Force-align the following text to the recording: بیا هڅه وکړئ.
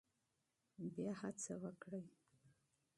بیا 0.93 1.11
هڅه 1.21 1.53
وکړئ. 1.63 2.05